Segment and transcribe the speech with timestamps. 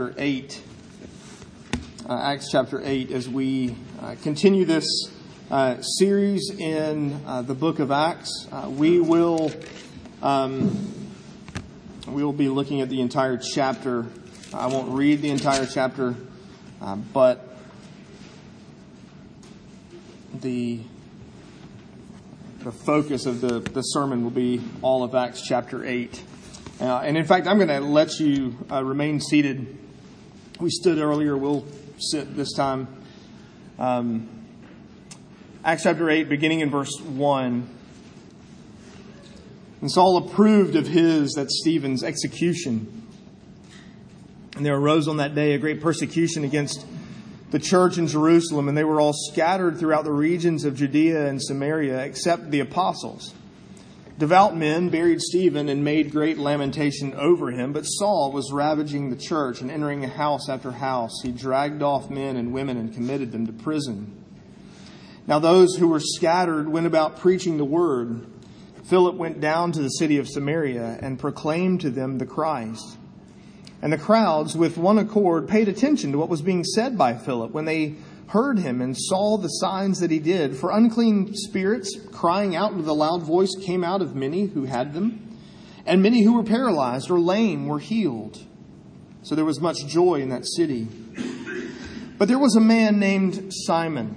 [0.00, 0.62] chapter 8.
[2.08, 4.86] Uh, Acts chapter 8, as we uh, continue this
[5.50, 9.52] uh, series in uh, the book of Acts, uh, we will
[10.22, 11.12] um,
[12.08, 14.06] we will be looking at the entire chapter.
[14.54, 16.14] I won't read the entire chapter,
[16.80, 17.46] uh, but
[20.40, 20.80] the
[22.60, 26.24] the focus of the, the sermon will be all of Acts chapter 8.
[26.80, 29.76] Uh, and in fact, I'm going to let you remain seated
[30.60, 31.36] we stood earlier.
[31.36, 31.64] We'll
[31.98, 32.88] sit this time.
[33.78, 34.28] Um,
[35.64, 37.68] Acts chapter 8, beginning in verse 1.
[39.80, 43.06] And Saul approved of his, that's Stephen's, execution.
[44.56, 46.84] And there arose on that day a great persecution against
[47.50, 51.42] the church in Jerusalem, and they were all scattered throughout the regions of Judea and
[51.42, 53.34] Samaria, except the apostles.
[54.20, 59.16] Devout men buried Stephen and made great lamentation over him, but Saul was ravaging the
[59.16, 61.22] church and entering house after house.
[61.22, 64.22] He dragged off men and women and committed them to prison.
[65.26, 68.26] Now those who were scattered went about preaching the word.
[68.84, 72.98] Philip went down to the city of Samaria and proclaimed to them the Christ.
[73.80, 77.52] And the crowds, with one accord, paid attention to what was being said by Philip
[77.52, 77.94] when they
[78.30, 80.56] heard him and saw the signs that he did.
[80.56, 84.94] For unclean spirits, crying out with a loud voice, came out of many who had
[84.94, 85.36] them,
[85.84, 88.38] and many who were paralyzed or lame were healed.
[89.22, 90.86] So there was much joy in that city.
[92.18, 94.16] But there was a man named Simon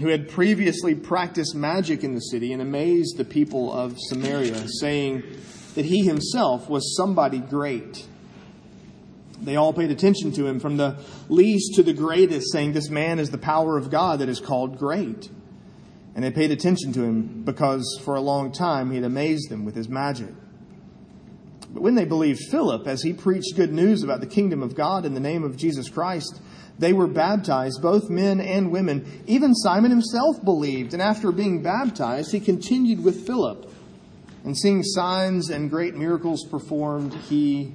[0.00, 5.22] who had previously practiced magic in the city and amazed the people of Samaria, saying
[5.74, 8.06] that he himself was somebody great.
[9.40, 10.96] They all paid attention to him, from the
[11.28, 14.78] least to the greatest, saying, This man is the power of God that is called
[14.78, 15.30] great.
[16.14, 19.66] And they paid attention to him because for a long time he had amazed them
[19.66, 20.32] with his magic.
[21.72, 25.04] But when they believed Philip, as he preached good news about the kingdom of God
[25.04, 26.40] in the name of Jesus Christ,
[26.78, 29.22] they were baptized, both men and women.
[29.26, 33.70] Even Simon himself believed, and after being baptized, he continued with Philip.
[34.44, 37.74] And seeing signs and great miracles performed, he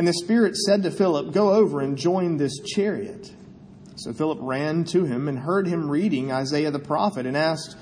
[0.00, 3.30] And the Spirit said to Philip, Go over and join this chariot.
[3.96, 7.76] So Philip ran to him and heard him reading Isaiah the prophet and asked,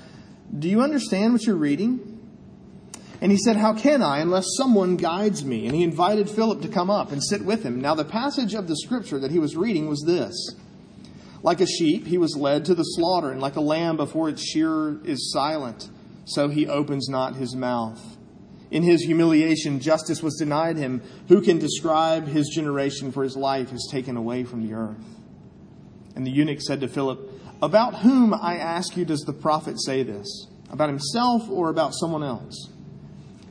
[0.53, 2.19] Do you understand what you're reading?
[3.21, 5.65] And he said, How can I unless someone guides me?
[5.65, 7.79] And he invited Philip to come up and sit with him.
[7.79, 10.35] Now, the passage of the scripture that he was reading was this
[11.41, 14.43] Like a sheep, he was led to the slaughter, and like a lamb before its
[14.43, 15.89] shearer is silent,
[16.25, 18.17] so he opens not his mouth.
[18.71, 21.01] In his humiliation, justice was denied him.
[21.27, 25.03] Who can describe his generation, for his life is taken away from the earth?
[26.15, 27.19] And the eunuch said to Philip,
[27.61, 30.47] About whom, I ask you, does the prophet say this?
[30.69, 32.69] About himself or about someone else?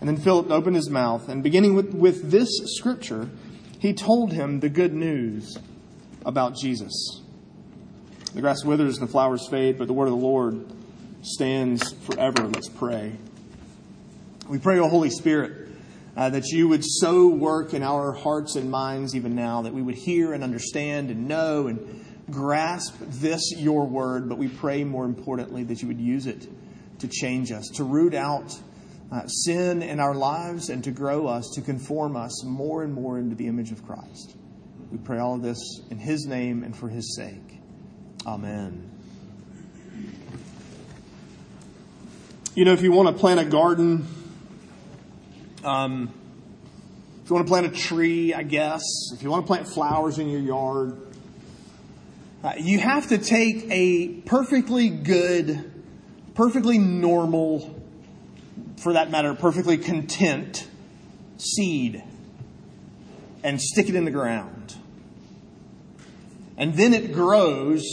[0.00, 3.28] And then Philip opened his mouth, and beginning with, with this scripture,
[3.80, 5.58] he told him the good news
[6.24, 7.22] about Jesus.
[8.34, 10.64] The grass withers and the flowers fade, but the word of the Lord
[11.22, 12.46] stands forever.
[12.46, 13.14] Let's pray.
[14.48, 15.68] We pray, O Holy Spirit,
[16.16, 19.82] uh, that you would so work in our hearts and minds even now, that we
[19.82, 25.04] would hear and understand and know and grasp this, your word, but we pray more
[25.04, 26.46] importantly that you would use it
[27.00, 28.58] to change us, to root out
[29.12, 33.18] uh, sin in our lives, and to grow us, to conform us more and more
[33.18, 34.34] into the image of Christ.
[34.90, 35.58] We pray all of this
[35.90, 37.60] in his name and for his sake.
[38.26, 38.90] Amen.
[42.54, 44.06] You know, if you want to plant a garden,
[45.64, 46.12] um,
[47.22, 48.82] if you want to plant a tree, I guess,
[49.12, 50.96] if you want to plant flowers in your yard,
[52.42, 55.70] uh, you have to take a perfectly good,
[56.34, 57.82] perfectly normal,
[58.76, 60.68] for that matter, perfectly content
[61.36, 62.02] seed
[63.42, 64.76] and stick it in the ground.
[66.56, 67.84] And then it grows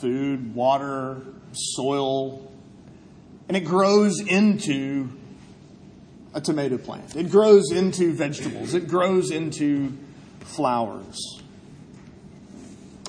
[0.00, 1.22] food, water,
[1.52, 2.52] soil,
[3.48, 5.10] and it grows into
[6.34, 7.14] a tomato plant.
[7.16, 8.74] It grows into vegetables.
[8.74, 9.92] It grows into
[10.40, 11.40] flowers.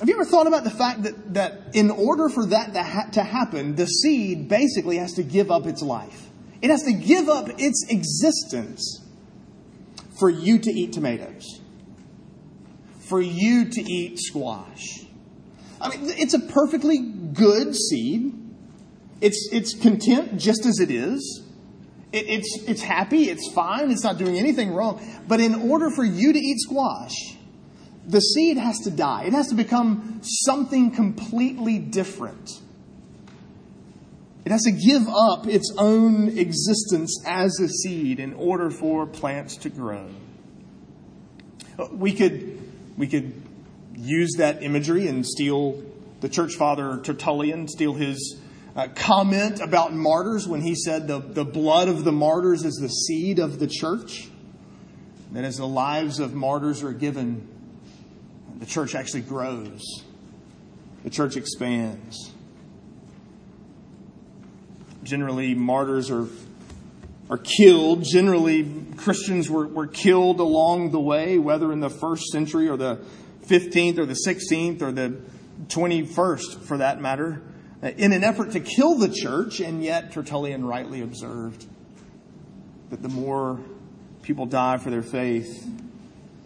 [0.00, 3.08] Have you ever thought about the fact that, that in order for that to, ha-
[3.12, 6.28] to happen, the seed basically has to give up its life?
[6.60, 9.00] It has to give up its existence
[10.18, 11.60] for you to eat tomatoes.
[13.08, 15.04] for you to eat squash.
[15.80, 18.32] I mean, it's a perfectly good seed.
[19.20, 21.43] It's, it's content just as it is.
[22.14, 25.04] It, it's, it's happy, it's fine, it's not doing anything wrong.
[25.26, 27.12] But in order for you to eat squash,
[28.06, 29.24] the seed has to die.
[29.24, 32.60] It has to become something completely different.
[34.44, 39.56] It has to give up its own existence as a seed in order for plants
[39.58, 40.08] to grow.
[41.90, 42.62] We could,
[42.96, 43.32] we could
[43.96, 45.82] use that imagery and steal
[46.20, 48.40] the church father Tertullian, steal his
[48.76, 52.88] uh, comment about martyrs when he said the, the blood of the martyrs is the
[52.88, 54.28] seed of the church.
[55.32, 57.48] That as the lives of martyrs are given,
[58.58, 60.04] the church actually grows,
[61.02, 62.32] the church expands.
[65.02, 66.26] Generally, martyrs are,
[67.28, 68.04] are killed.
[68.04, 73.04] Generally, Christians were, were killed along the way, whether in the first century or the
[73.46, 75.20] 15th or the 16th or the
[75.66, 77.42] 21st, for that matter,
[77.84, 81.66] in an effort to kill the church, and yet Tertullian rightly observed
[82.90, 83.60] that the more
[84.22, 85.68] people die for their faith,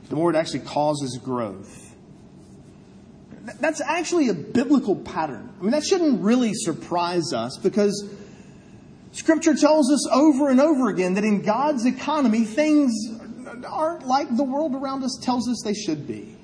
[0.09, 1.95] the more it actually causes growth.
[3.61, 5.53] That's actually a biblical pattern.
[5.59, 8.09] I mean, that shouldn't really surprise us because
[9.13, 12.93] Scripture tells us over and over again that in God's economy, things
[13.67, 16.37] aren't like the world around us tells us they should be.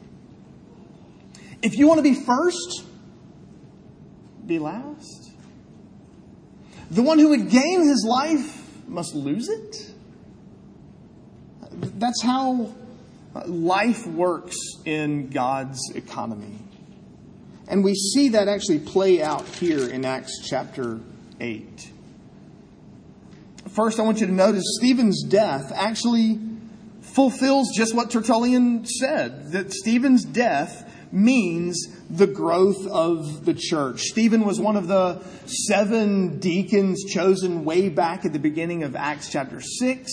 [1.62, 2.83] If you want to be first,
[4.46, 5.30] be last.
[6.90, 9.90] The one who would gain his life must lose it.
[11.72, 12.72] That's how
[13.46, 16.58] life works in God's economy.
[17.66, 21.00] And we see that actually play out here in Acts chapter
[21.40, 21.90] 8.
[23.70, 26.38] First, I want you to notice Stephen's death actually
[27.00, 30.83] fulfills just what Tertullian said that Stephen's death
[31.14, 34.02] means the growth of the church.
[34.02, 39.30] Stephen was one of the seven deacons chosen way back at the beginning of Acts
[39.30, 40.10] chapter 6.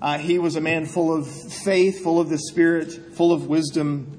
[0.00, 4.18] Uh, he was a man full of faith, full of the Spirit, full of wisdom.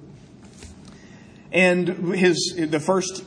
[1.51, 3.23] And his, the first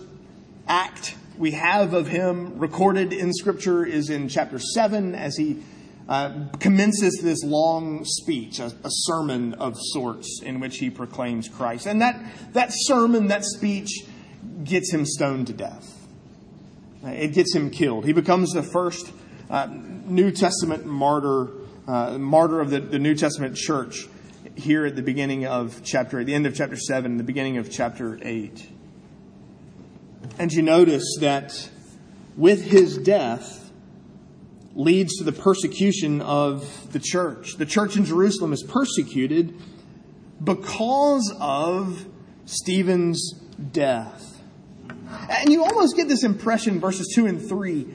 [0.67, 5.62] act we have of him recorded in Scripture is in chapter 7 as he
[6.11, 11.87] uh, commences this long speech, a, a, sermon of sorts in which he proclaims Christ.
[11.87, 12.21] And that,
[12.53, 13.91] that sermon, that speech,
[14.65, 15.97] gets him stoned to death.
[17.05, 18.07] It gets him killed.
[18.07, 19.12] He becomes the first
[19.49, 21.53] uh, New Testament martyr,
[21.87, 24.09] uh, martyr of the, the New Testament church
[24.56, 27.71] here at the beginning of chapter, at the end of chapter 7, the beginning of
[27.71, 28.69] chapter 8.
[30.41, 31.71] And you notice that
[32.37, 33.60] with his death,
[34.75, 37.56] leads to the persecution of the church.
[37.56, 39.55] The church in Jerusalem is persecuted
[40.43, 42.06] because of
[42.46, 43.32] Stephen's
[43.72, 44.26] death.
[45.28, 47.87] And you almost get this impression, verses 2 and 3,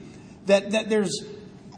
[0.47, 1.25] that, that there's,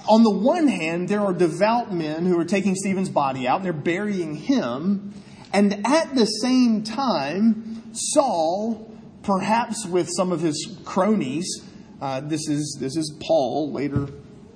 [0.09, 3.65] on the one hand, there are devout men who are taking Stephen's body out and
[3.65, 5.13] they're burying him.
[5.53, 8.91] And at the same time, Saul,
[9.23, 11.47] perhaps with some of his cronies,
[12.01, 14.07] uh, this, is, this is Paul, later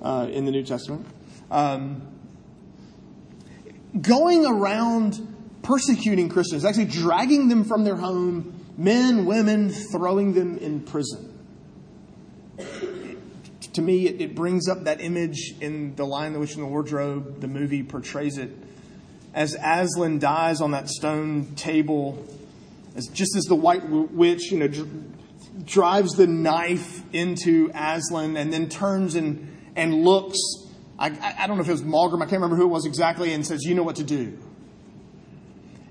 [0.02, 1.06] uh, in the New Testament.
[1.50, 2.02] Um,
[4.00, 5.28] going around
[5.62, 11.28] persecuting Christians, actually dragging them from their home, men, women, throwing them in prison.
[13.74, 16.68] To me, it, it brings up that image in The Lion, the Witch, and the
[16.68, 17.40] Wardrobe.
[17.40, 18.50] The movie portrays it
[19.34, 22.22] as Aslan dies on that stone table,
[22.96, 24.90] as just as the White Witch, you know, dr-
[25.64, 30.38] drives the knife into Aslan and then turns and and looks.
[30.98, 33.32] I, I don't know if it was Maugrim, I can't remember who it was exactly,
[33.32, 34.38] and says, You know what to do.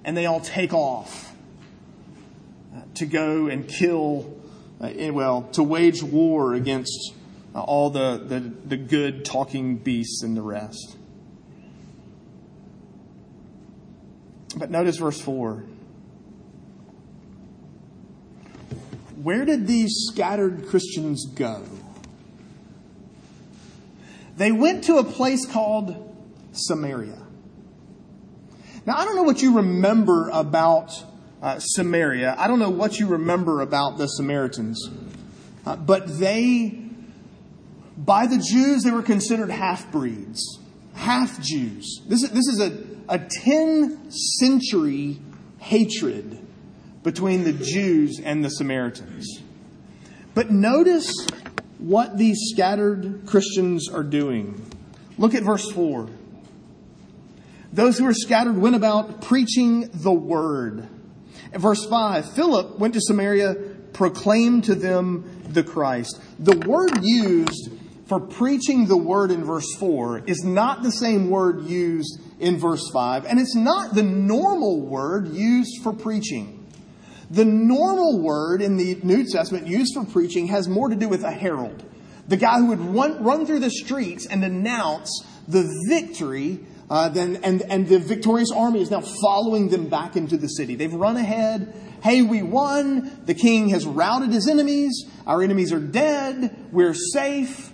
[0.03, 1.33] And they all take off
[2.75, 4.33] uh, to go and kill,
[4.79, 7.13] uh, well, to wage war against
[7.53, 10.97] uh, all the, the, the good talking beasts and the rest.
[14.55, 15.65] But notice verse 4.
[19.21, 21.63] Where did these scattered Christians go?
[24.41, 25.95] They went to a place called
[26.51, 27.27] Samaria.
[28.87, 30.91] Now, I don't know what you remember about
[31.43, 32.33] uh, Samaria.
[32.39, 34.89] I don't know what you remember about the Samaritans.
[35.63, 36.69] Uh, but they,
[37.95, 40.57] by the Jews, they were considered half breeds,
[40.95, 42.01] half Jews.
[42.07, 45.19] This is, this is a, a 10 century
[45.59, 46.39] hatred
[47.03, 49.39] between the Jews and the Samaritans.
[50.33, 51.13] But notice
[51.81, 54.65] what these scattered Christians are doing.
[55.17, 56.07] Look at verse 4.
[57.73, 60.87] Those who are scattered went about preaching the word
[61.53, 63.55] Verse 5 Philip went to Samaria,
[63.93, 66.19] proclaimed to them the Christ.
[66.39, 67.71] The word used
[68.07, 72.89] for preaching the word in verse 4 is not the same word used in verse
[72.91, 76.60] 5, and it's not the normal word used for preaching.
[77.31, 81.23] The normal word in the New Testament used for preaching has more to do with
[81.23, 81.81] a herald,
[82.27, 86.59] the guy who would run, run through the streets and announce the victory.
[86.89, 90.75] Uh, then, and, and the victorious army is now following them back into the city.
[90.75, 91.73] They've run ahead.
[92.03, 93.21] Hey, we won.
[93.25, 95.05] The king has routed his enemies.
[95.25, 96.53] Our enemies are dead.
[96.73, 97.71] We're safe.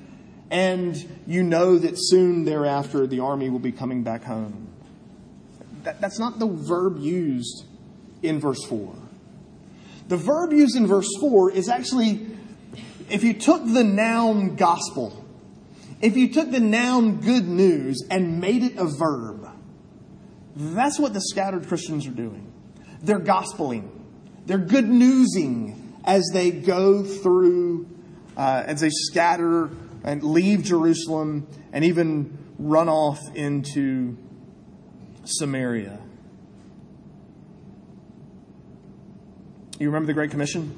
[0.52, 0.96] And
[1.26, 4.68] you know that soon thereafter the army will be coming back home.
[5.82, 7.66] That, that's not the verb used
[8.22, 9.07] in verse 4.
[10.08, 12.28] The verb used in verse 4 is actually,
[13.10, 15.26] if you took the noun gospel,
[16.02, 19.50] if you took the noun good news and made it a verb,
[20.56, 22.52] that's what the scattered Christians are doing.
[23.02, 23.90] They're gospeling,
[24.46, 27.88] they're good newsing as they go through,
[28.38, 29.70] uh, as they scatter
[30.04, 34.18] and leave Jerusalem and even run off into
[35.26, 36.00] Samaria.
[39.80, 40.78] You remember the Great Commission?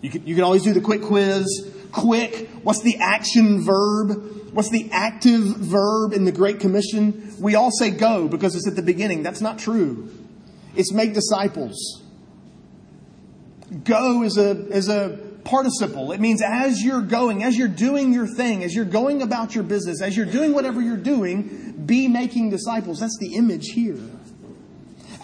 [0.00, 1.72] You can, you can always do the quick quiz.
[1.92, 2.48] Quick.
[2.62, 4.52] What's the action verb?
[4.52, 7.34] What's the active verb in the Great Commission?
[7.40, 9.22] We all say go because it's at the beginning.
[9.22, 10.10] That's not true.
[10.74, 12.02] It's make disciples.
[13.84, 16.12] Go is a, is a participle.
[16.12, 19.64] It means as you're going, as you're doing your thing, as you're going about your
[19.64, 23.00] business, as you're doing whatever you're doing, be making disciples.
[23.00, 23.98] That's the image here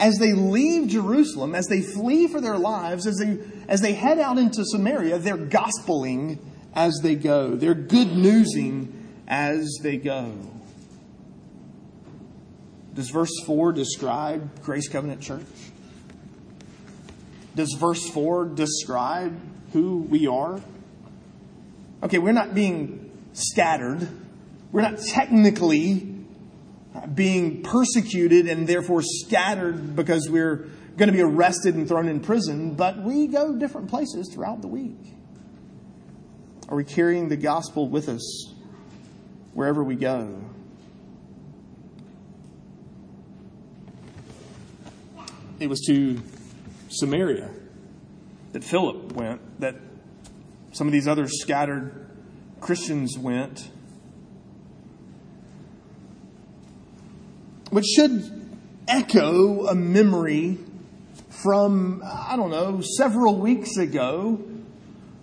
[0.02, 4.18] as they leave Jerusalem, as they flee for their lives, as they, as they head
[4.18, 6.40] out into Samaria, they're gospeling
[6.75, 7.54] as they go.
[7.54, 10.35] They're good newsing as they go.
[12.94, 15.47] Does verse 4 describe Grace Covenant Church?
[17.54, 19.38] Does verse 4 describe
[19.73, 20.61] who we are?
[22.02, 24.09] Okay, we're not being scattered.
[24.73, 26.12] We're not technically
[27.15, 32.75] being persecuted and therefore scattered because we're going to be arrested and thrown in prison,
[32.75, 35.15] but we go different places throughout the week.
[36.69, 38.55] Are we carrying the gospel with us
[39.55, 40.43] wherever we go?
[45.59, 46.21] It was to
[46.89, 47.51] Samaria
[48.53, 49.77] that Philip went, that
[50.73, 52.11] some of these other scattered
[52.61, 53.71] Christians went.
[57.73, 58.50] Which should
[58.87, 60.59] echo a memory
[61.31, 64.45] from, I don't know, several weeks ago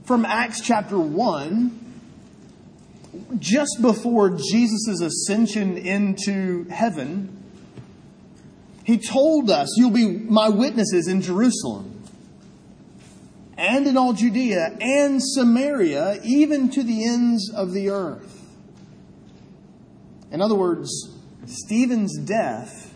[0.06, 2.02] from Acts chapter 1,
[3.38, 7.38] just before Jesus' ascension into heaven.
[8.84, 12.02] He told us, You'll be my witnesses in Jerusalem
[13.60, 18.44] and in all Judea and Samaria, even to the ends of the earth.
[20.32, 22.94] In other words, Stephen's death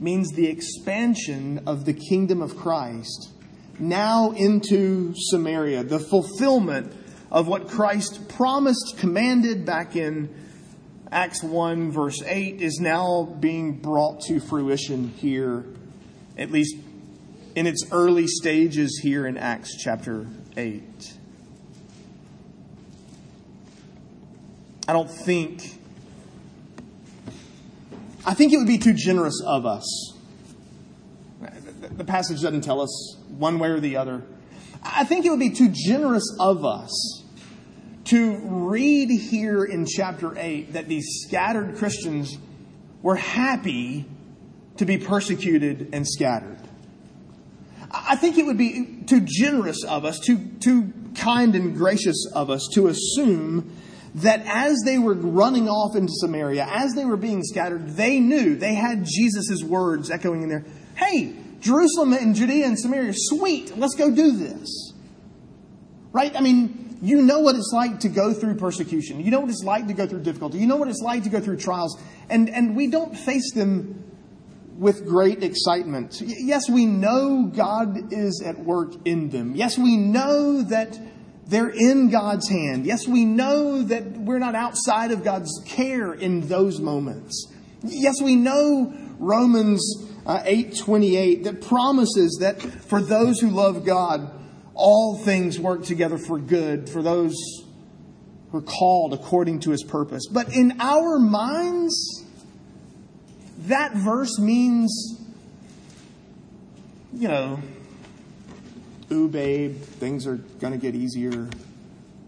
[0.00, 3.32] means the expansion of the kingdom of Christ
[3.78, 6.92] now into Samaria, the fulfillment
[7.30, 10.34] of what Christ promised, commanded back in
[11.10, 15.64] Acts 1, verse 8, is now being brought to fruition here,
[16.38, 16.76] at least
[17.54, 21.18] in its early stages here in Acts chapter 8.
[24.88, 25.81] I don't think
[28.24, 30.14] I think it would be too generous of us.
[31.80, 34.22] The passage doesn't tell us one way or the other.
[34.82, 37.24] I think it would be too generous of us
[38.04, 42.36] to read here in chapter 8 that these scattered Christians
[43.02, 44.06] were happy
[44.76, 46.58] to be persecuted and scattered.
[47.90, 52.50] I think it would be too generous of us, too, too kind and gracious of
[52.50, 53.70] us to assume
[54.16, 58.56] that as they were running off into Samaria, as they were being scattered, they knew
[58.56, 60.64] they had Jesus' words echoing in there.
[60.96, 64.92] Hey, Jerusalem and Judea and Samaria, sweet, let's go do this.
[66.12, 66.36] Right?
[66.36, 69.20] I mean, you know what it's like to go through persecution.
[69.20, 70.58] You know what it's like to go through difficulty.
[70.58, 72.00] You know what it's like to go through trials.
[72.28, 74.04] And, and we don't face them
[74.78, 76.20] with great excitement.
[76.20, 79.54] Yes, we know God is at work in them.
[79.54, 80.98] Yes, we know that
[81.46, 82.86] they're in God's hand.
[82.86, 87.52] Yes, we know that we're not outside of God's care in those moments.
[87.84, 89.82] Yes, we know Romans
[90.24, 94.30] uh, 8:28 that promises that for those who love God,
[94.74, 97.34] all things work together for good for those
[98.50, 100.26] who are called according to his purpose.
[100.30, 102.24] But in our minds,
[103.66, 105.18] that verse means
[107.14, 107.60] you know,
[109.12, 111.48] ooh, babe, things are going to get easier.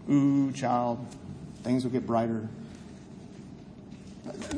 [0.09, 1.05] Ooh, child,
[1.63, 2.47] things will get brighter.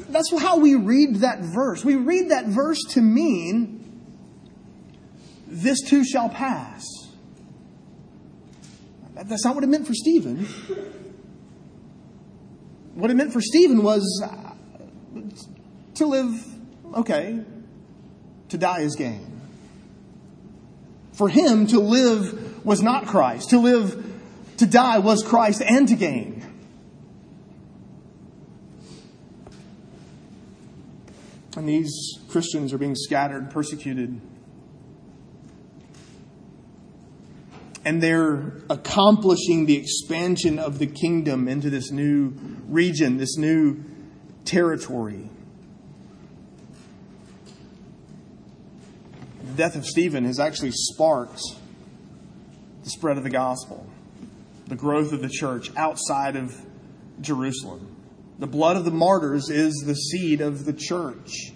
[0.10, 1.84] That's how we read that verse.
[1.84, 3.78] We read that verse to mean
[5.48, 6.86] this too shall pass.
[9.14, 10.46] That's not what it meant for Stephen.
[12.94, 14.54] What it meant for Stephen was uh,
[15.96, 16.46] to live,
[16.96, 17.44] okay,
[18.50, 19.27] to die is gain.
[21.18, 23.50] For him, to live was not Christ.
[23.50, 24.06] To live,
[24.58, 26.44] to die was Christ and to gain.
[31.56, 34.22] And these Christians are being scattered, persecuted.
[37.84, 42.36] And they're accomplishing the expansion of the kingdom into this new
[42.68, 43.84] region, this new
[44.46, 45.32] territory.
[49.58, 51.42] Death of Stephen has actually sparked
[52.84, 53.86] the spread of the gospel,
[54.68, 56.56] the growth of the church outside of
[57.20, 57.96] Jerusalem.
[58.40, 61.52] The blood of the martyrs is the seed of the church.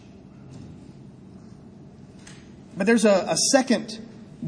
[2.75, 3.99] But there's a, a second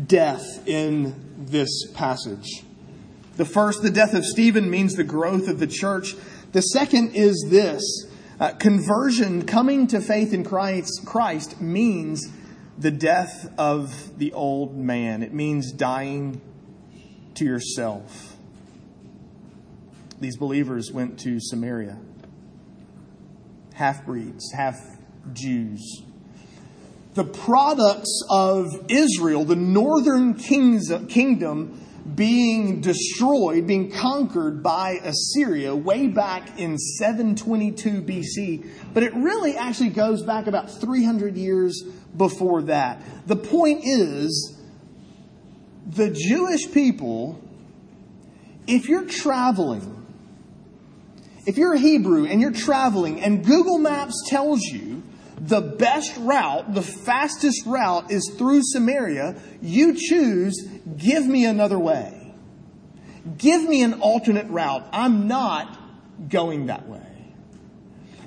[0.08, 2.64] death in this passage.
[3.38, 6.16] The first, the death of Stephen, means the growth of the church.
[6.52, 7.84] The second is this
[8.40, 12.28] uh, conversion, coming to faith in Christ, Christ, means
[12.78, 15.24] the death of the old man.
[15.24, 16.42] It means dying
[17.36, 18.38] to yourself.
[20.20, 21.98] These believers went to Samaria
[23.74, 24.80] half breeds, half
[25.34, 26.04] Jews.
[27.16, 31.83] The products of Israel, the northern kingdom,
[32.16, 39.90] being destroyed, being conquered by Assyria way back in 722 BC, but it really actually
[39.90, 41.82] goes back about 300 years
[42.16, 43.02] before that.
[43.28, 44.58] The point is,
[45.88, 47.42] the Jewish people,
[48.68, 49.94] if you're traveling
[51.46, 55.03] if you're a Hebrew and you're traveling and Google Maps tells you
[55.48, 62.34] the best route, the fastest route is through Samaria, you choose, give me another way.
[63.38, 64.88] Give me an alternate route.
[64.94, 65.78] I'm not
[66.30, 67.02] going that way.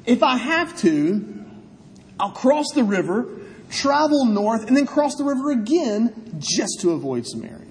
[0.05, 1.45] If I have to,
[2.21, 3.29] I'll cross the river,
[3.71, 7.63] travel north, and then cross the river again just to avoid Samaria.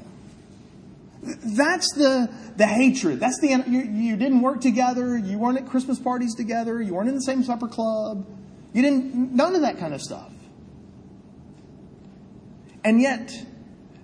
[1.22, 3.20] That's the, the hatred.
[3.20, 5.16] That's the, you, you didn't work together.
[5.18, 6.82] You weren't at Christmas parties together.
[6.82, 8.26] You weren't in the same supper club.
[8.76, 10.34] You didn't, none of that kind of stuff.
[12.84, 13.32] And yet,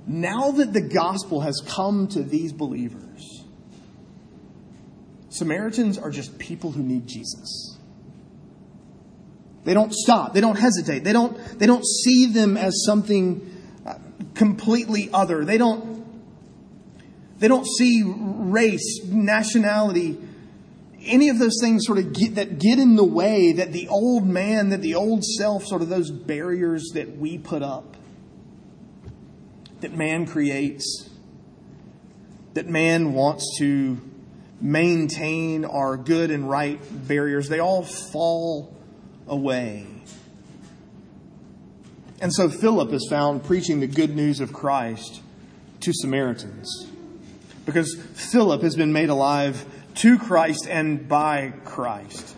[0.08, 3.44] now that the gospel has come to these believers,
[5.28, 7.78] Samaritans are just people who need Jesus.
[9.66, 10.34] They don't stop.
[10.34, 11.04] They don't hesitate.
[11.04, 13.54] They don't, they don't see them as something
[13.86, 13.96] uh,
[14.36, 15.44] completely other.
[15.44, 15.92] They don't
[17.42, 20.16] they don't see race, nationality,
[21.04, 24.26] any of those things sort of get, that get in the way that the old
[24.26, 27.98] man, that the old self, sort of those barriers that we put up,
[29.82, 31.10] that man creates,
[32.54, 34.00] that man wants to
[34.60, 38.76] maintain our good and right barriers, they all fall
[39.28, 39.88] away.
[42.22, 45.22] And so Philip is found preaching the good news of Christ
[45.80, 46.88] to Samaritans
[47.66, 52.36] because Philip has been made alive to Christ and by Christ.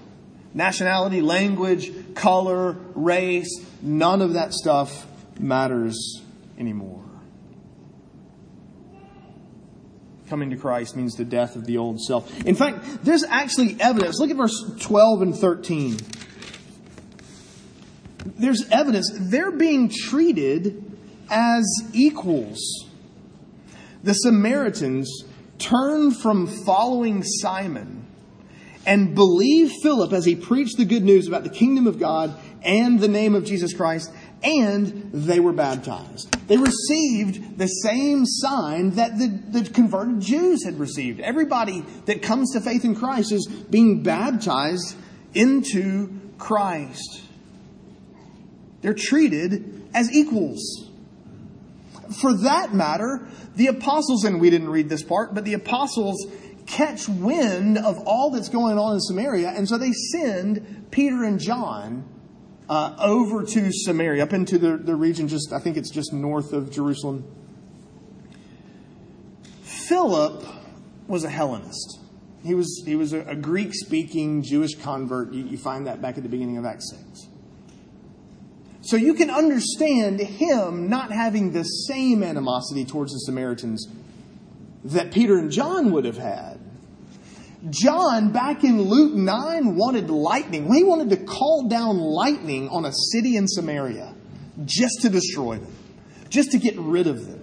[0.54, 5.08] Nationality, language, color, race, none of that stuff
[5.40, 6.22] matters
[6.58, 7.04] anymore.
[10.30, 12.46] Coming to Christ means the death of the old self.
[12.46, 14.20] In fact, there's actually evidence.
[14.20, 15.98] Look at verse 12 and 13.
[18.26, 19.12] There's evidence.
[19.14, 20.92] They're being treated
[21.30, 22.60] as equals
[24.04, 25.24] the Samaritans
[25.58, 28.06] turn from following Simon
[28.86, 33.00] and believe Philip as he preached the good news about the kingdom of God and
[33.00, 34.12] the name of Jesus Christ,
[34.44, 36.32] and they were baptized.
[36.48, 39.28] They received the same sign that the,
[39.60, 41.20] the converted Jews had received.
[41.22, 44.96] Everybody that comes to faith in Christ is being baptized
[45.34, 47.22] into Christ.
[48.82, 50.90] They're treated as equals.
[52.22, 56.26] For that matter, the apostles, and we didn't read this part, but the apostles
[56.66, 61.40] catch wind of all that's going on in Samaria, and so they send Peter and
[61.40, 62.06] John
[62.70, 66.54] uh, over to Samaria, up into the, the region just, I think it's just north
[66.54, 67.26] of Jerusalem.
[69.62, 70.46] Philip
[71.08, 72.00] was a Hellenist.
[72.44, 75.34] He was, he was a, a Greek speaking Jewish convert.
[75.34, 77.28] You, you find that back at the beginning of Acts 6.
[78.84, 83.88] So you can understand him not having the same animosity towards the Samaritans
[84.84, 86.60] that Peter and John would have had.
[87.70, 90.72] John, back in Luke 9, wanted lightning.
[90.74, 94.14] He wanted to call down lightning on a city in Samaria
[94.66, 95.74] just to destroy them,
[96.30, 97.40] just to get rid of them.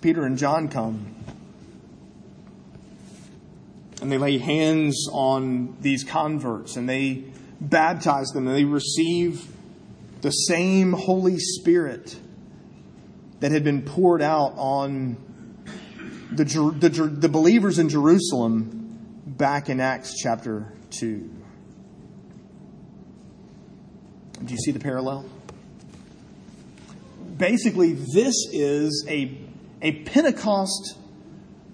[0.00, 1.14] Peter and John come
[4.00, 7.24] and they lay hands on these converts and they
[7.60, 9.46] baptize them and they receive
[10.20, 12.18] the same Holy Spirit
[13.40, 15.16] that had been poured out on
[16.32, 21.30] the, the, the believers in Jerusalem back in Acts chapter 2.
[24.44, 25.24] Do you see the parallel?
[27.36, 29.36] Basically, this is a,
[29.82, 30.98] a Pentecost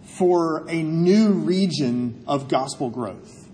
[0.03, 3.49] for a new region of gospel growth.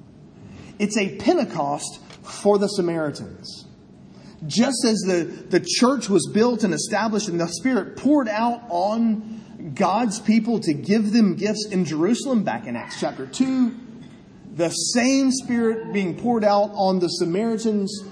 [0.78, 3.66] It's a Pentecost for the Samaritans.
[4.46, 9.72] Just as the, the church was built and established and the Spirit poured out on
[9.74, 13.74] God's people to give them gifts in Jerusalem back in Acts chapter 2,
[14.54, 18.04] the same Spirit being poured out on the Samaritans,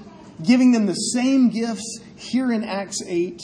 [0.42, 3.40] giving them the same gifts here in Acts 8.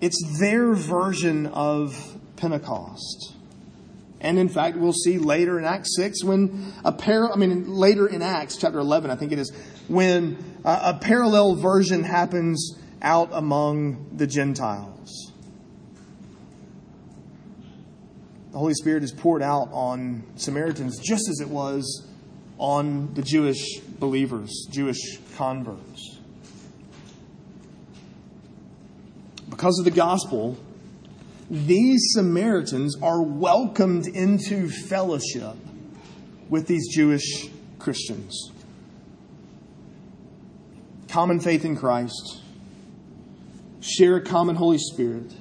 [0.00, 3.34] It's their version of Pentecost.
[4.24, 8.06] And in fact, we'll see later in Acts 6 when a par- I mean, later
[8.06, 9.52] in Acts chapter 11, I think it is,
[9.86, 15.30] when uh, a parallel version happens out among the Gentiles.
[18.52, 22.08] The Holy Spirit is poured out on Samaritans just as it was
[22.56, 26.18] on the Jewish believers, Jewish converts.
[29.50, 30.56] Because of the gospel,
[31.54, 35.54] these Samaritans are welcomed into fellowship
[36.48, 38.50] with these Jewish Christians.
[41.08, 42.40] Common faith in Christ,
[43.80, 45.32] share a common Holy Spirit.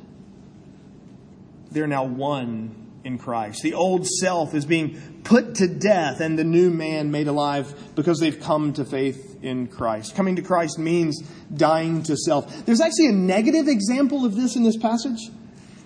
[1.71, 3.63] They're now one in Christ.
[3.63, 8.19] The old self is being put to death and the new man made alive because
[8.19, 10.15] they've come to faith in Christ.
[10.15, 11.23] Coming to Christ means
[11.55, 12.67] dying to self.
[12.67, 15.31] There's actually a negative example of this in this passage.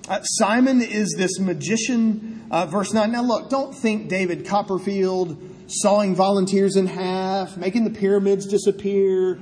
[0.08, 3.12] Uh, Simon is this magician, uh, verse 9.
[3.12, 9.38] Now, look, don't think David Copperfield sawing volunteers in half, making the pyramids disappear.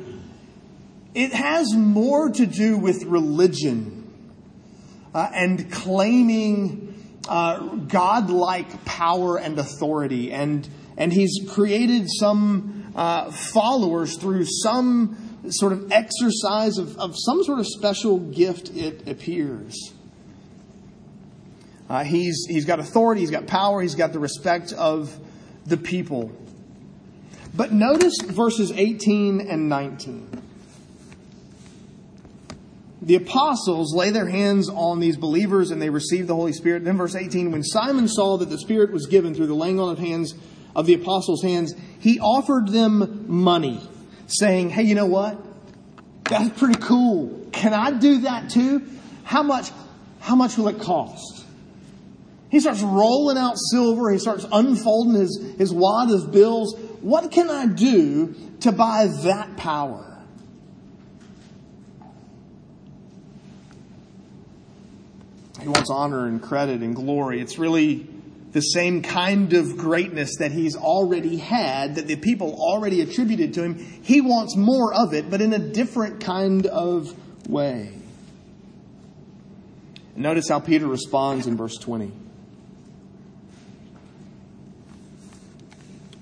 [1.13, 4.11] It has more to do with religion
[5.13, 6.99] uh, and claiming
[7.29, 10.33] uh, godlike power and authority.
[10.33, 17.43] And, and he's created some uh, followers through some sort of exercise of, of some
[17.43, 19.94] sort of special gift, it appears.
[21.89, 25.15] Uh, he's, he's got authority, he's got power, he's got the respect of
[25.65, 26.31] the people.
[27.53, 30.41] But notice verses 18 and 19.
[33.01, 36.83] The apostles lay their hands on these believers and they receive the Holy Spirit.
[36.83, 39.91] Then, verse 18, when Simon saw that the Spirit was given through the laying on
[39.91, 40.33] of hands
[40.75, 43.79] of the apostles' hands, he offered them money,
[44.25, 45.37] saying, Hey, you know what?
[46.23, 47.47] That's pretty cool.
[47.51, 48.83] Can I do that too?
[49.23, 49.69] How much,
[50.19, 51.44] how much will it cost?
[52.55, 54.09] He starts rolling out silver.
[54.11, 56.73] He starts unfolding his, his wad of bills.
[57.01, 60.23] What can I do to buy that power?
[65.59, 67.41] He wants honor and credit and glory.
[67.41, 68.07] It's really
[68.53, 73.63] the same kind of greatness that he's already had, that the people already attributed to
[73.63, 73.75] him.
[74.01, 77.13] He wants more of it, but in a different kind of
[77.49, 77.91] way.
[80.15, 82.21] Notice how Peter responds in verse 20.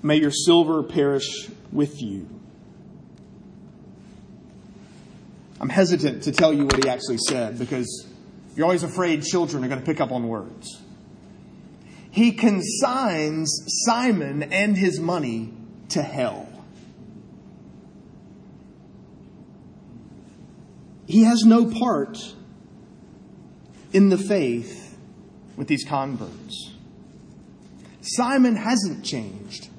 [0.04, 2.28] May your silver perish with you.
[5.58, 8.06] I'm hesitant to tell you what he actually said because
[8.54, 10.78] you're always afraid children are going to pick up on words.
[12.10, 13.48] He consigns
[13.86, 15.54] Simon and his money
[15.88, 16.50] to hell.
[21.06, 22.18] He has no part
[23.94, 24.98] in the faith
[25.56, 26.74] with these converts.
[28.02, 29.70] Simon hasn't changed.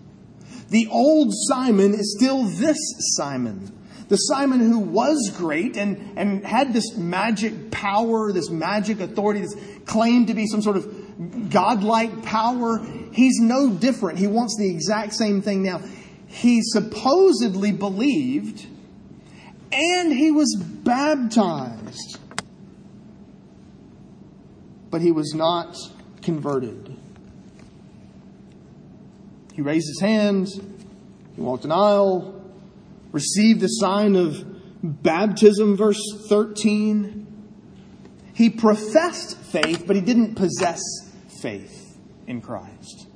[0.69, 2.77] The old Simon is still this
[3.15, 3.71] Simon.
[4.07, 9.55] The Simon who was great and, and had this magic power, this magic authority, this
[9.85, 12.85] claimed to be some sort of godlike power.
[13.11, 14.19] He's no different.
[14.19, 15.81] He wants the exact same thing now.
[16.27, 18.65] He supposedly believed
[19.71, 22.19] and he was baptized.
[24.89, 25.75] But he was not
[26.21, 26.95] converted.
[29.55, 30.59] He raised his hands.
[31.35, 32.33] He walked an aisle.
[33.13, 34.43] received the sign of
[34.83, 37.25] baptism, verse 13.
[38.33, 40.81] He professed faith, but he didn't possess
[41.41, 43.07] faith in Christ.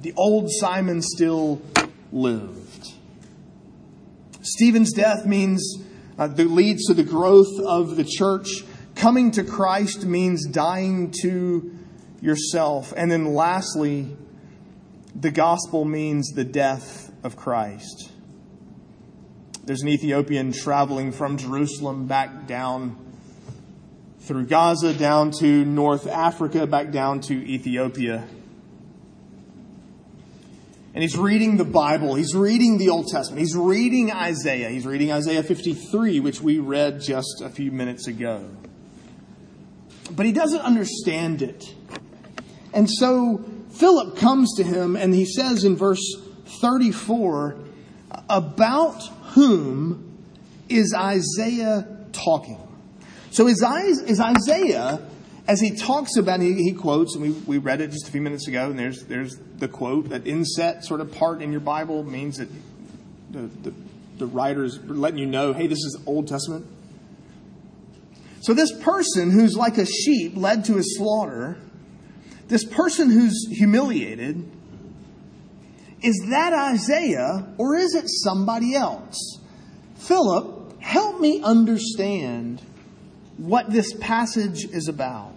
[0.00, 1.62] The old Simon still
[2.10, 2.88] lived.
[4.42, 5.84] Stephen's death means
[6.18, 8.64] uh, that leads to the growth of the church.
[8.96, 11.78] Coming to Christ means dying to
[12.20, 12.92] yourself.
[12.96, 14.16] And then lastly,
[15.20, 18.10] the gospel means the death of Christ.
[19.64, 22.96] There's an Ethiopian traveling from Jerusalem back down
[24.20, 28.26] through Gaza, down to North Africa, back down to Ethiopia.
[30.94, 32.14] And he's reading the Bible.
[32.14, 33.40] He's reading the Old Testament.
[33.40, 34.68] He's reading Isaiah.
[34.68, 38.48] He's reading Isaiah 53, which we read just a few minutes ago.
[40.10, 41.74] But he doesn't understand it.
[42.72, 43.44] And so
[43.78, 46.02] Philip comes to him and he says in verse
[46.60, 47.56] 34,
[48.28, 49.02] about
[49.34, 50.22] whom
[50.68, 52.60] is Isaiah talking?
[53.30, 55.00] So is Isaiah,
[55.46, 58.22] as he talks about, he, he quotes, and we, we read it just a few
[58.22, 62.02] minutes ago, and there's, there's the quote, that inset sort of part in your Bible
[62.02, 62.48] means that
[63.30, 63.74] the, the,
[64.18, 66.66] the writer's letting you know, hey, this is Old Testament.
[68.40, 71.58] So this person who's like a sheep led to his slaughter,
[72.48, 74.50] this person who's humiliated,
[76.02, 79.40] is that Isaiah or is it somebody else?
[79.96, 82.62] Philip, help me understand
[83.36, 85.32] what this passage is about.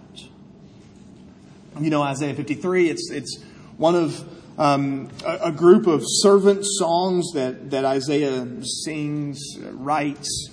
[1.80, 3.42] You know, Isaiah 53, it's, it's
[3.76, 10.50] one of um, a, a, group of servant songs that, that Isaiah sings, writes,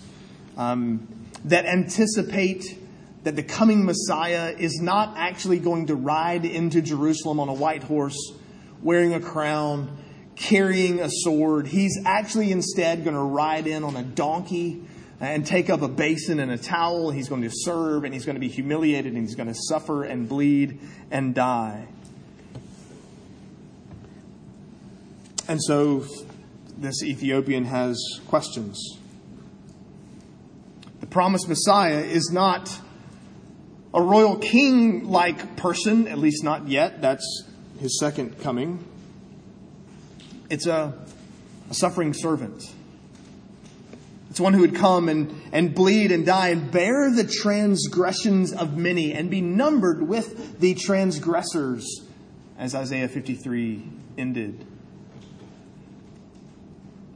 [0.55, 1.07] um,
[1.43, 2.63] that anticipate
[3.27, 7.83] that the coming Messiah is not actually going to ride into Jerusalem on a white
[7.83, 8.15] horse,
[8.81, 9.97] wearing a crown,
[10.37, 11.67] carrying a sword.
[11.67, 14.81] He's actually instead going to ride in on a donkey
[15.19, 17.11] and take up a basin and a towel.
[17.11, 20.05] He's going to serve and he's going to be humiliated and he's going to suffer
[20.05, 20.79] and bleed
[21.11, 21.85] and die.
[25.49, 26.05] And so
[26.77, 28.97] this Ethiopian has questions.
[31.01, 32.69] The promised Messiah is not
[33.97, 37.01] a royal king like person, at least not yet.
[37.01, 37.45] That's
[37.79, 38.85] his second coming.
[40.51, 40.93] It's a,
[41.71, 42.63] a suffering servant.
[44.29, 48.77] It's one who would come and, and bleed and die and bear the transgressions of
[48.77, 52.03] many and be numbered with the transgressors,
[52.59, 53.83] as Isaiah 53
[54.15, 54.63] ended.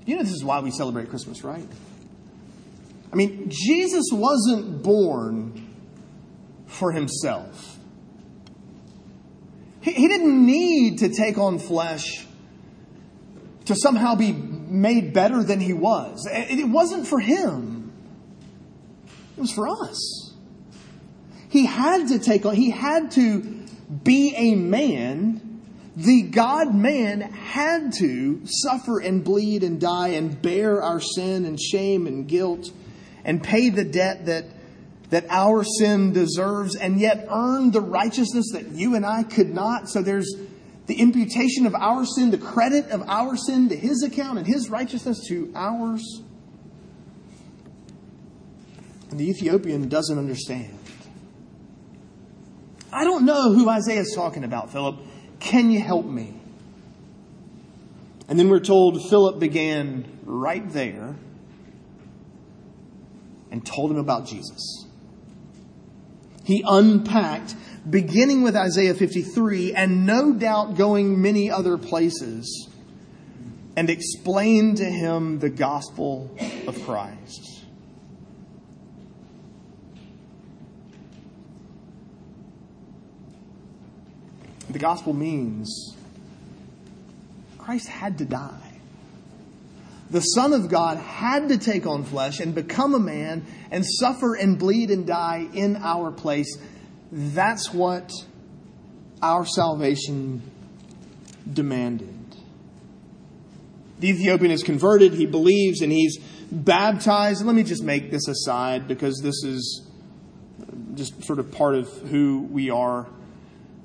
[0.07, 1.67] You know, this is why we celebrate Christmas, right?
[3.13, 5.67] I mean, Jesus wasn't born
[6.81, 7.77] for himself.
[9.81, 12.25] He, he didn't need to take on flesh
[13.65, 16.27] to somehow be made better than he was.
[16.31, 17.93] It wasn't for him,
[19.37, 20.33] it was for us.
[21.49, 23.41] He had to take on, he had to
[24.03, 25.61] be a man.
[25.95, 31.61] The God man had to suffer and bleed and die and bear our sin and
[31.61, 32.71] shame and guilt
[33.23, 34.45] and pay the debt that,
[35.11, 39.89] that our sin deserves and yet earned the righteousness that you and I could not.
[39.89, 40.33] So there's,
[40.87, 44.69] the imputation of our sin, the credit of our sin to his account and his
[44.69, 46.21] righteousness to ours.
[49.09, 50.77] And the Ethiopian doesn't understand.
[52.93, 54.97] I don't know who Isaiah is talking about, Philip.
[55.41, 56.39] Can you help me?
[58.29, 61.15] And then we're told Philip began right there
[63.51, 64.87] and told him about Jesus.
[66.51, 67.55] He unpacked
[67.89, 72.67] beginning with Isaiah 53 and no doubt going many other places,
[73.77, 76.29] and explained to him the gospel
[76.67, 77.63] of Christ.
[84.71, 85.95] The gospel means
[87.59, 88.70] Christ had to die.
[90.11, 94.35] The Son of God had to take on flesh and become a man and suffer
[94.35, 96.57] and bleed and die in our place
[97.11, 98.11] that's what
[99.21, 100.41] our salvation
[101.51, 102.07] demanded.
[103.99, 106.17] The Ethiopian is converted, he believes, and he's
[106.51, 107.45] baptized.
[107.45, 109.87] let me just make this aside because this is
[110.95, 113.07] just sort of part of who we are.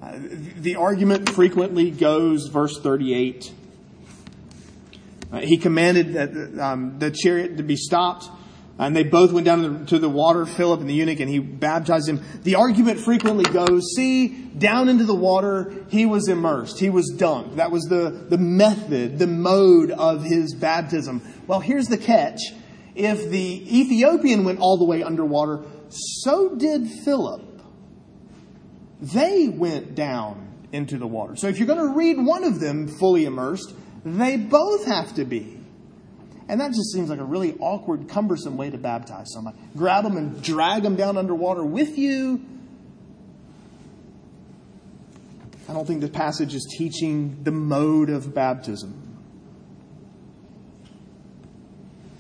[0.00, 0.18] Uh,
[0.56, 3.52] the argument frequently goes, verse 38.
[5.32, 8.28] Uh, he commanded that um, the chariot to be stopped
[8.78, 12.08] And they both went down to the water, Philip and the eunuch, and he baptized
[12.08, 12.22] him.
[12.42, 16.78] The argument frequently goes, see, down into the water, he was immersed.
[16.78, 17.56] He was dunked.
[17.56, 21.22] That was the, the method, the mode of his baptism.
[21.46, 22.40] Well, here's the catch.
[22.94, 27.62] If the Ethiopian went all the way underwater, so did Philip.
[29.00, 31.36] They went down into the water.
[31.36, 33.72] So if you're going to read one of them fully immersed,
[34.06, 35.58] they both have to be.
[36.48, 39.58] And that just seems like a really awkward, cumbersome way to baptize somebody.
[39.76, 42.40] Grab them and drag them down underwater with you.
[45.68, 49.02] I don't think the passage is teaching the mode of baptism.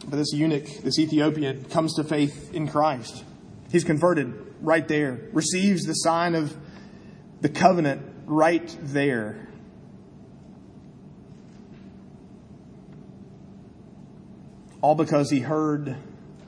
[0.08, 3.24] But this eunuch, this Ethiopian, comes to faith in Christ.
[3.70, 6.56] He's converted right there, receives the sign of
[7.40, 9.45] the covenant right there.
[14.86, 15.96] All because he heard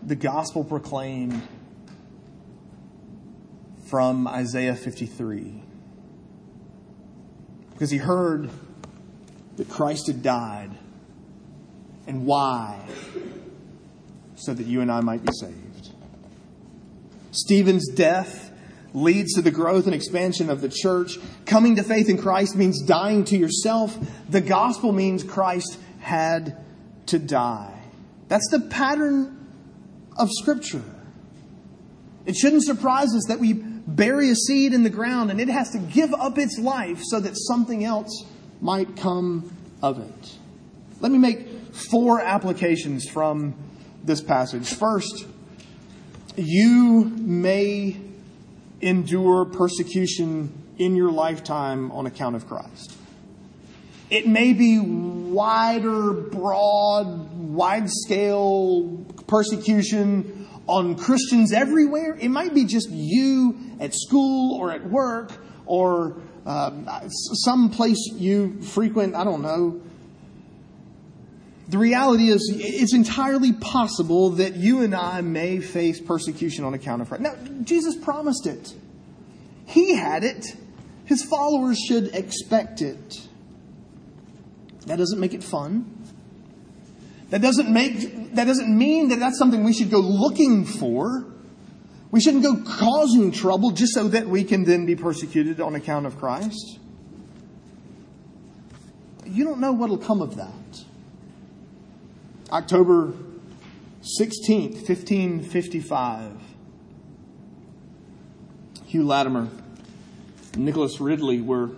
[0.00, 1.42] the gospel proclaimed
[3.90, 5.60] from Isaiah 53.
[7.72, 8.48] Because he heard
[9.56, 10.70] that Christ had died.
[12.06, 12.78] And why?
[14.36, 15.88] So that you and I might be saved.
[17.32, 18.52] Stephen's death
[18.94, 21.18] leads to the growth and expansion of the church.
[21.44, 23.98] Coming to faith in Christ means dying to yourself.
[24.28, 26.56] The gospel means Christ had
[27.06, 27.77] to die.
[28.28, 29.34] That's the pattern
[30.16, 30.82] of Scripture.
[32.26, 35.70] It shouldn't surprise us that we bury a seed in the ground and it has
[35.70, 38.26] to give up its life so that something else
[38.60, 39.50] might come
[39.82, 40.36] of it.
[41.00, 43.54] Let me make four applications from
[44.04, 44.68] this passage.
[44.74, 45.26] First,
[46.36, 47.96] you may
[48.80, 52.97] endure persecution in your lifetime on account of Christ.
[54.10, 62.16] It may be wider, broad, wide scale persecution on Christians everywhere.
[62.18, 65.32] It might be just you at school or at work
[65.66, 66.16] or
[66.46, 69.14] uh, some place you frequent.
[69.14, 69.82] I don't know.
[71.68, 77.02] The reality is, it's entirely possible that you and I may face persecution on account
[77.02, 77.22] of Christ.
[77.22, 78.74] Now, Jesus promised it.
[79.66, 80.46] He had it.
[81.04, 83.27] His followers should expect it.
[84.88, 86.02] That doesn't make it fun.
[87.30, 91.26] That doesn't make, that doesn't mean that that's something we should go looking for.
[92.10, 96.06] We shouldn't go causing trouble just so that we can then be persecuted on account
[96.06, 96.78] of Christ.
[99.26, 100.84] You don't know what'll come of that.
[102.50, 103.12] October
[104.20, 106.32] 16th, 1555.
[108.86, 109.48] Hugh Latimer,
[110.56, 111.72] Nicholas Ridley were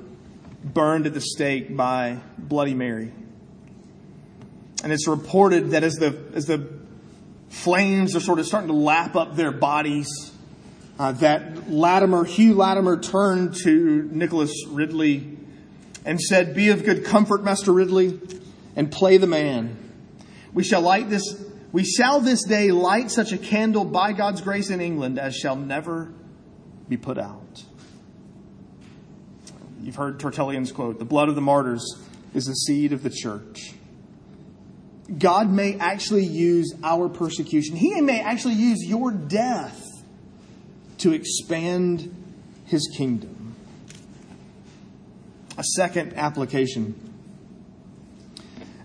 [0.62, 3.12] burned at the stake by Bloody Mary.
[4.83, 6.68] And it's reported that as the, as the
[7.49, 10.09] flames are sort of starting to lap up their bodies,
[10.99, 15.38] uh, that Latimer, Hugh Latimer, turned to Nicholas Ridley
[16.05, 18.20] and said, Be of good comfort, Master Ridley,
[18.77, 19.77] and play the man.
[20.53, 21.42] We shall light this,
[21.73, 25.57] we shall this day light such a candle by God's grace in England as shall
[25.57, 26.12] never
[26.88, 27.64] be put out.
[29.83, 31.99] You've heard Tertullian's quote, the blood of the martyrs
[32.35, 33.73] is the seed of the church.
[35.19, 37.77] God may actually use our persecution.
[37.77, 39.85] He may actually use your death
[40.99, 42.14] to expand
[42.66, 43.57] his kingdom.
[45.59, 46.95] A second application.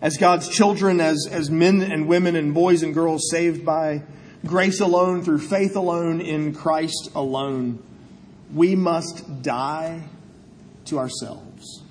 [0.02, 4.04] As God's children, as, as men and women and boys and girls saved by
[4.46, 7.84] grace alone, through faith alone, in Christ alone,
[8.54, 10.04] we must die
[10.86, 11.84] to ourselves.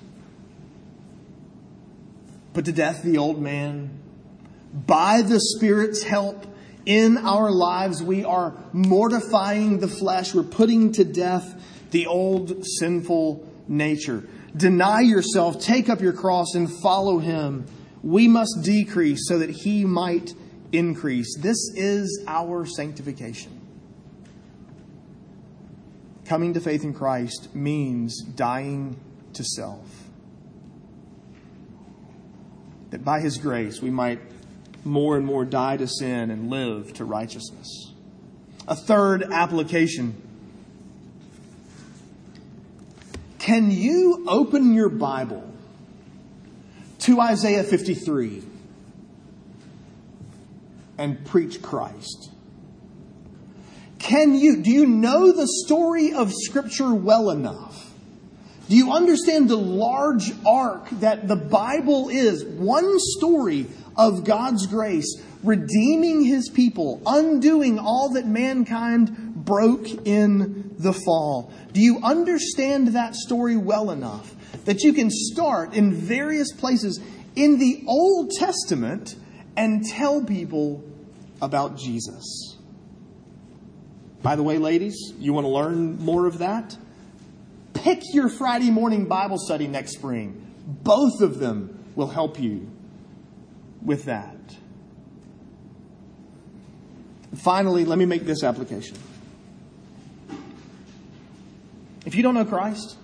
[2.53, 4.01] Put to death the old man
[4.85, 6.45] by the Spirit's help
[6.85, 10.35] in our lives, we are mortifying the flesh.
[10.35, 14.23] We're putting to death the old sinful nature.
[14.55, 17.65] Deny yourself, take up your cross, and follow Him.
[18.03, 20.33] We must decrease so that He might
[20.71, 21.37] increase.
[21.37, 23.54] This is our sanctification.
[26.25, 28.99] Coming to faith in Christ means dying
[29.33, 29.85] to self.
[32.89, 34.19] That by His grace we might
[34.83, 37.93] more and more die to sin and live to righteousness.
[38.67, 40.21] A third application.
[43.37, 45.43] Can you open your Bible
[46.99, 48.43] to Isaiah 53
[50.97, 52.31] and preach Christ?
[54.05, 57.91] Can you, do you know the story of Scripture well enough?
[58.69, 62.45] Do you understand the large arc that the Bible is?
[62.45, 63.65] One story
[63.97, 71.51] of God's grace redeeming his people, undoing all that mankind broke in the fall.
[71.73, 74.35] Do you understand that story well enough
[74.65, 76.99] that you can start in various places
[77.35, 79.15] in the Old Testament
[79.57, 80.83] and tell people
[81.41, 82.54] about Jesus?
[84.25, 86.75] By the way, ladies, you want to learn more of that?
[87.75, 90.51] Pick your Friday morning Bible study next spring.
[90.65, 92.67] Both of them will help you
[93.83, 94.35] with that.
[97.35, 98.97] Finally, let me make this application.
[102.07, 102.97] If you don't know Christ,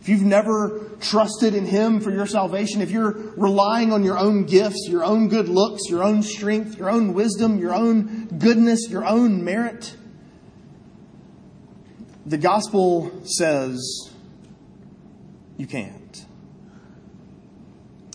[0.00, 4.46] if you've never trusted in Him for your salvation, if you're relying on your own
[4.46, 9.06] gifts, your own good looks, your own strength, your own wisdom, your own goodness, your
[9.06, 9.94] own merit,
[12.28, 14.10] the gospel says
[15.56, 16.26] you can't.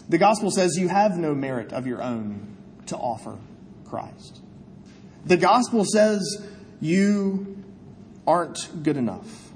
[0.07, 2.55] The gospel says you have no merit of your own
[2.88, 3.39] to offer
[3.86, 4.39] Christ.
[5.26, 6.45] The gospel says
[6.80, 7.64] you
[8.28, 9.51] aren't good enough.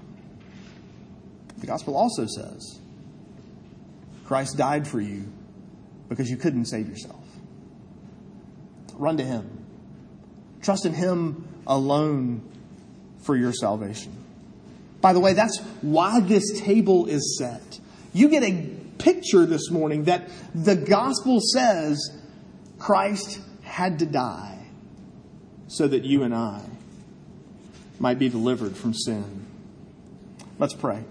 [1.59, 2.79] The gospel also says
[4.25, 5.31] Christ died for you
[6.09, 7.23] because you couldn't save yourself.
[8.95, 9.65] Run to Him.
[10.63, 12.41] Trust in Him alone
[13.19, 14.23] for your salvation.
[15.07, 17.79] By the way, that's why this table is set.
[18.11, 21.97] You get a picture this morning that the gospel says
[22.77, 24.67] Christ had to die
[25.69, 26.61] so that you and I
[27.99, 29.45] might be delivered from sin.
[30.59, 31.05] Let's pray.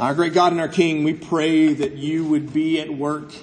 [0.00, 3.34] Our great God and our King, we pray that you would be at work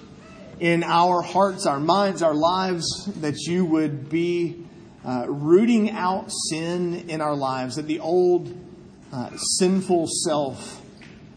[0.59, 4.64] in our hearts, our minds, our lives, that you would be
[5.05, 8.55] uh, rooting out sin in our lives, that the old
[9.13, 10.81] uh, sinful self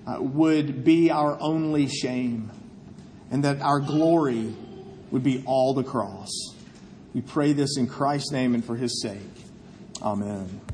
[0.07, 2.51] uh, would be our only shame,
[3.31, 4.55] and that our glory
[5.11, 6.31] would be all the cross.
[7.15, 9.19] We pray this in Christ's name and for his sake.
[10.03, 10.61] Amen.